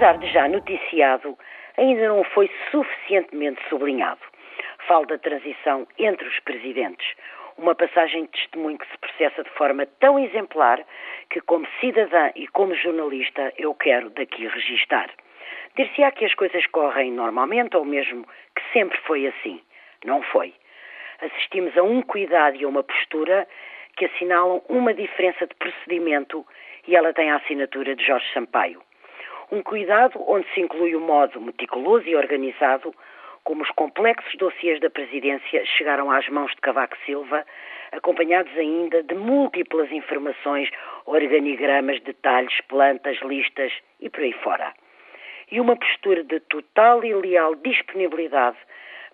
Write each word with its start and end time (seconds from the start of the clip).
apesar 0.00 0.16
de 0.16 0.32
já 0.32 0.48
noticiado, 0.48 1.36
ainda 1.76 2.08
não 2.08 2.24
foi 2.24 2.50
suficientemente 2.70 3.60
sublinhado. 3.68 4.20
Falo 4.88 5.04
da 5.04 5.18
transição 5.18 5.86
entre 5.98 6.26
os 6.26 6.40
presidentes, 6.40 7.06
uma 7.58 7.74
passagem 7.74 8.24
de 8.24 8.30
testemunho 8.30 8.78
que 8.78 8.90
se 8.90 8.96
processa 8.96 9.42
de 9.42 9.50
forma 9.50 9.84
tão 10.00 10.18
exemplar 10.18 10.80
que, 11.28 11.42
como 11.42 11.68
cidadã 11.80 12.30
e 12.34 12.48
como 12.48 12.74
jornalista, 12.74 13.52
eu 13.58 13.74
quero 13.74 14.08
daqui 14.08 14.46
registar. 14.46 15.10
Dir-se-á 15.76 16.10
que 16.12 16.24
as 16.24 16.34
coisas 16.34 16.64
correm 16.68 17.12
normalmente 17.12 17.76
ou 17.76 17.84
mesmo 17.84 18.24
que 18.56 18.62
sempre 18.72 18.98
foi 19.02 19.26
assim. 19.26 19.60
Não 20.06 20.22
foi. 20.22 20.54
Assistimos 21.20 21.76
a 21.76 21.82
um 21.82 22.00
cuidado 22.00 22.56
e 22.56 22.64
a 22.64 22.68
uma 22.68 22.82
postura 22.82 23.46
que 23.98 24.06
assinalam 24.06 24.62
uma 24.66 24.94
diferença 24.94 25.46
de 25.46 25.54
procedimento 25.56 26.46
e 26.88 26.96
ela 26.96 27.12
tem 27.12 27.30
a 27.30 27.36
assinatura 27.36 27.94
de 27.94 28.02
Jorge 28.02 28.24
Sampaio. 28.32 28.80
Um 29.52 29.62
cuidado 29.62 30.22
onde 30.28 30.46
se 30.54 30.60
inclui 30.60 30.94
o 30.94 31.00
modo 31.00 31.40
meticuloso 31.40 32.06
e 32.06 32.14
organizado 32.14 32.94
como 33.42 33.64
os 33.64 33.70
complexos 33.70 34.32
dossiês 34.36 34.78
da 34.78 34.88
presidência 34.88 35.66
chegaram 35.66 36.08
às 36.08 36.28
mãos 36.28 36.52
de 36.52 36.60
Cavaco 36.60 36.96
Silva, 37.04 37.44
acompanhados 37.90 38.56
ainda 38.56 39.02
de 39.02 39.12
múltiplas 39.14 39.90
informações, 39.90 40.70
organigramas, 41.04 42.00
detalhes, 42.02 42.60
plantas, 42.68 43.18
listas 43.22 43.72
e 43.98 44.08
por 44.08 44.20
aí 44.20 44.32
fora. 44.34 44.72
E 45.50 45.60
uma 45.60 45.74
postura 45.74 46.22
de 46.22 46.38
total 46.40 47.04
e 47.04 47.12
leal 47.12 47.56
disponibilidade 47.56 48.56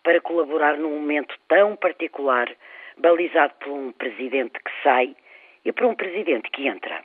para 0.03 0.21
colaborar 0.21 0.77
num 0.77 0.91
momento 0.91 1.35
tão 1.49 1.77
particular, 1.77 2.51
balizado 2.99 3.55
por 3.61 3.71
um 3.71 3.91
presidente 3.93 4.59
que 4.63 4.83
sai 4.83 5.17
e 5.65 5.73
por 5.73 5.87
um 5.87 5.95
presidente 5.95 6.51
que 6.51 6.69
entra. 6.69 7.03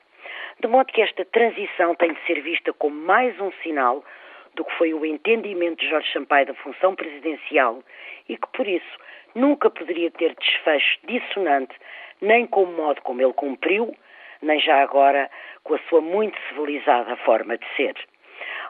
De 0.61 0.67
modo 0.67 0.93
que 0.93 1.01
esta 1.01 1.25
transição 1.25 1.95
tem 1.95 2.13
de 2.13 2.23
ser 2.27 2.39
vista 2.39 2.71
como 2.73 2.95
mais 2.95 3.39
um 3.39 3.51
sinal 3.63 4.05
do 4.53 4.63
que 4.63 4.71
foi 4.77 4.93
o 4.93 5.03
entendimento 5.03 5.79
de 5.79 5.89
Jorge 5.89 6.13
Sampaio 6.13 6.45
da 6.45 6.53
função 6.53 6.93
presidencial 6.93 7.81
e 8.29 8.37
que, 8.37 8.47
por 8.53 8.67
isso, 8.67 8.99
nunca 9.33 9.71
poderia 9.71 10.11
ter 10.11 10.35
desfecho 10.35 10.99
dissonante 11.07 11.73
nem 12.21 12.45
com 12.45 12.65
o 12.65 12.77
modo 12.77 13.01
como 13.01 13.23
ele 13.23 13.33
cumpriu, 13.33 13.91
nem 14.39 14.59
já 14.59 14.83
agora 14.83 15.31
com 15.63 15.73
a 15.73 15.79
sua 15.89 15.99
muito 15.99 16.37
civilizada 16.47 17.15
forma 17.15 17.57
de 17.57 17.65
ser. 17.75 17.95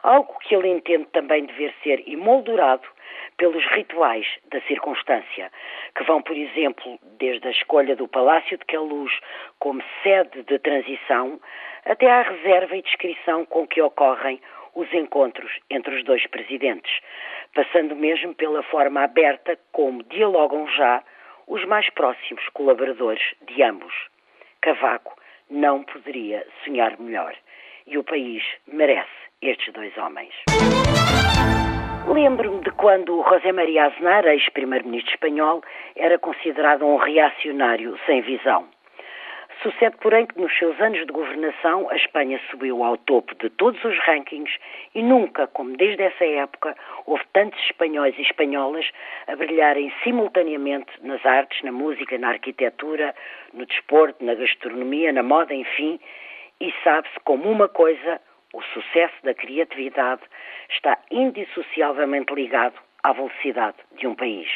Algo 0.02 0.36
que 0.40 0.54
ele 0.54 0.68
entende 0.68 1.06
também 1.12 1.44
dever 1.44 1.72
ser 1.82 2.02
emoldurado 2.08 2.88
pelos 3.36 3.64
rituais 3.66 4.26
da 4.50 4.60
circunstância, 4.62 5.50
que 5.94 6.04
vão, 6.04 6.20
por 6.20 6.36
exemplo, 6.36 6.98
desde 7.18 7.46
a 7.46 7.50
escolha 7.50 7.94
do 7.94 8.08
Palácio 8.08 8.58
de 8.58 8.64
Queluz 8.64 9.12
como 9.58 9.82
sede 10.02 10.42
de 10.42 10.58
transição 10.58 11.40
até 11.84 12.10
à 12.10 12.22
reserva 12.22 12.76
e 12.76 12.82
descrição 12.82 13.44
com 13.46 13.66
que 13.66 13.80
ocorrem 13.80 14.40
os 14.74 14.92
encontros 14.92 15.52
entre 15.70 15.94
os 15.94 16.04
dois 16.04 16.26
presidentes, 16.26 17.00
passando 17.54 17.94
mesmo 17.94 18.34
pela 18.34 18.62
forma 18.64 19.02
aberta 19.02 19.58
como 19.70 20.02
dialogam 20.04 20.66
já 20.68 21.02
os 21.46 21.64
mais 21.64 21.88
próximos 21.90 22.48
colaboradores 22.50 23.22
de 23.42 23.62
ambos. 23.62 23.94
Cavaco 24.60 25.16
não 25.50 25.82
poderia 25.82 26.46
sonhar 26.64 26.98
melhor 26.98 27.36
e 27.86 27.98
o 27.98 28.04
país 28.04 28.42
merece 28.66 29.10
estes 29.40 29.72
dois 29.72 29.96
homens. 29.98 30.32
Lembro-me 32.06 32.60
de 32.62 32.70
quando 32.72 33.22
José 33.22 33.52
Maria 33.52 33.86
Aznar, 33.86 34.26
ex-primeiro-ministro 34.26 35.14
espanhol, 35.14 35.62
era 35.96 36.18
considerado 36.18 36.84
um 36.84 36.96
reacionário 36.96 37.98
sem 38.06 38.20
visão. 38.22 38.66
Sucede, 39.62 39.96
porém, 39.98 40.26
que 40.26 40.40
nos 40.40 40.52
seus 40.58 40.80
anos 40.80 41.06
de 41.06 41.12
governação 41.12 41.88
a 41.88 41.94
Espanha 41.94 42.40
subiu 42.50 42.82
ao 42.82 42.96
topo 42.96 43.32
de 43.36 43.48
todos 43.50 43.82
os 43.84 43.96
rankings 44.00 44.52
e 44.92 45.00
nunca, 45.00 45.46
como 45.46 45.76
desde 45.76 46.02
essa 46.02 46.24
época, 46.24 46.76
houve 47.06 47.22
tantos 47.32 47.60
espanhóis 47.66 48.18
e 48.18 48.22
espanholas 48.22 48.84
a 49.28 49.36
brilharem 49.36 49.92
simultaneamente 50.02 50.90
nas 51.02 51.24
artes, 51.24 51.62
na 51.62 51.70
música, 51.70 52.18
na 52.18 52.30
arquitetura, 52.30 53.14
no 53.54 53.64
desporto, 53.64 54.24
na 54.24 54.34
gastronomia, 54.34 55.12
na 55.12 55.22
moda, 55.22 55.54
enfim, 55.54 56.00
e 56.62 56.72
sabe-se 56.84 57.18
como 57.24 57.50
uma 57.50 57.68
coisa 57.68 58.20
o 58.54 58.62
sucesso 58.62 59.14
da 59.24 59.34
criatividade 59.34 60.22
está 60.70 60.96
indissociavelmente 61.10 62.32
ligado 62.32 62.78
à 63.02 63.12
velocidade 63.12 63.76
de 63.98 64.06
um 64.06 64.14
país. 64.14 64.48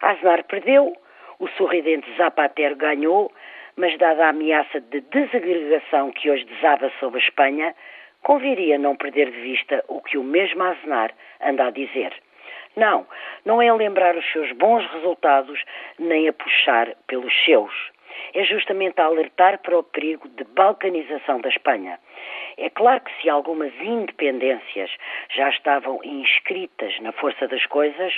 Aznar 0.00 0.44
perdeu, 0.44 0.96
o 1.40 1.48
sorridente 1.48 2.06
Zapatero 2.16 2.76
ganhou, 2.76 3.32
mas 3.74 3.98
dada 3.98 4.26
a 4.26 4.28
ameaça 4.28 4.80
de 4.80 5.00
desagregação 5.00 6.12
que 6.12 6.30
hoje 6.30 6.44
desaba 6.44 6.92
sobre 7.00 7.18
a 7.18 7.24
Espanha, 7.24 7.74
conviria 8.22 8.78
não 8.78 8.94
perder 8.94 9.32
de 9.32 9.40
vista 9.40 9.84
o 9.88 10.00
que 10.00 10.16
o 10.16 10.22
mesmo 10.22 10.62
Aznar 10.62 11.10
anda 11.40 11.66
a 11.66 11.70
dizer. 11.70 12.14
Não, 12.76 13.04
não 13.44 13.60
é 13.60 13.72
lembrar 13.72 14.14
os 14.16 14.30
seus 14.30 14.52
bons 14.52 14.86
resultados, 14.92 15.60
nem 15.98 16.28
a 16.28 16.32
puxar 16.32 16.94
pelos 17.08 17.34
seus. 17.44 17.95
É 18.34 18.44
justamente 18.44 19.00
alertar 19.00 19.58
para 19.58 19.78
o 19.78 19.82
perigo 19.82 20.28
de 20.28 20.44
balcanização 20.44 21.40
da 21.40 21.48
Espanha. 21.48 21.98
É 22.56 22.70
claro 22.70 23.00
que 23.00 23.12
se 23.20 23.28
algumas 23.28 23.72
independências 23.80 24.90
já 25.34 25.48
estavam 25.50 26.00
inscritas 26.04 26.98
na 27.00 27.12
força 27.12 27.46
das 27.48 27.64
coisas, 27.66 28.12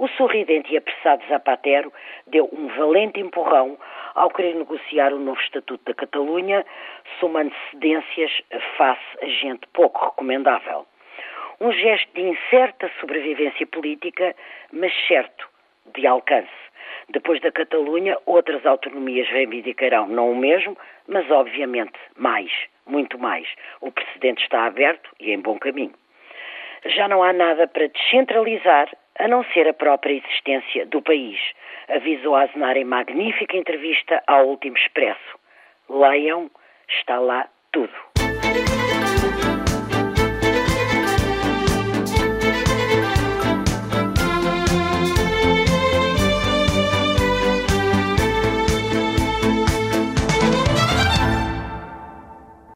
o 0.00 0.08
sorridente 0.08 0.72
e 0.72 0.78
apressado 0.78 1.22
Zapatero 1.28 1.92
deu 2.26 2.48
um 2.52 2.68
valente 2.68 3.20
empurrão 3.20 3.78
ao 4.14 4.30
querer 4.30 4.54
negociar 4.54 5.12
o 5.12 5.18
novo 5.18 5.40
Estatuto 5.40 5.84
da 5.84 5.92
Catalunha, 5.92 6.64
somando 7.18 7.52
cedências 7.70 8.30
face 8.78 9.18
a 9.20 9.26
gente 9.26 9.66
pouco 9.74 10.06
recomendável. 10.06 10.86
Um 11.60 11.70
gesto 11.72 12.10
de 12.14 12.22
incerta 12.22 12.90
sobrevivência 12.98 13.66
política, 13.66 14.34
mas 14.72 14.90
certo 15.06 15.46
de 15.94 16.06
alcance. 16.06 16.48
Depois 17.12 17.40
da 17.40 17.50
Catalunha, 17.50 18.16
outras 18.24 18.64
autonomias 18.64 19.28
reivindicarão 19.28 20.06
não 20.06 20.30
o 20.30 20.36
mesmo, 20.36 20.76
mas 21.08 21.28
obviamente 21.30 21.98
mais, 22.16 22.52
muito 22.86 23.18
mais. 23.18 23.48
O 23.80 23.90
precedente 23.90 24.42
está 24.42 24.64
aberto 24.64 25.10
e 25.18 25.32
em 25.32 25.40
bom 25.40 25.58
caminho. 25.58 25.92
Já 26.86 27.08
não 27.08 27.22
há 27.22 27.32
nada 27.32 27.66
para 27.66 27.88
descentralizar 27.88 28.88
a 29.18 29.26
não 29.26 29.44
ser 29.52 29.68
a 29.68 29.74
própria 29.74 30.14
existência 30.14 30.86
do 30.86 31.02
país, 31.02 31.38
avisou 31.88 32.36
Aznar 32.36 32.76
em 32.76 32.84
magnífica 32.84 33.56
entrevista 33.56 34.22
ao 34.26 34.46
Último 34.46 34.76
Expresso. 34.76 35.38
Leiam, 35.88 36.48
está 36.88 37.18
lá 37.18 37.48
tudo. 37.72 38.09